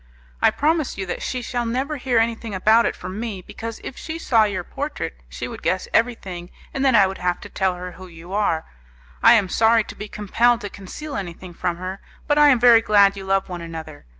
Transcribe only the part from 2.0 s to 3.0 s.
anything about it